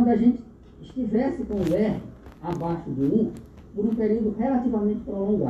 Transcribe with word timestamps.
quando 0.00 0.08
a 0.12 0.16
gente 0.16 0.42
estivesse 0.80 1.42
com 1.44 1.56
o 1.56 1.74
R 1.74 2.00
abaixo 2.42 2.88
do 2.88 3.04
1 3.04 3.32
por 3.74 3.84
um 3.84 3.94
período 3.94 4.34
relativamente 4.38 5.00
prolongado. 5.00 5.36